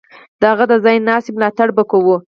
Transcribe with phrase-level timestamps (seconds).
[0.39, 2.15] د هغه د ځای ناستي ملاتړ به کوو.